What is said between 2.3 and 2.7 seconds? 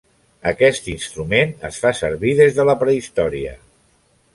des de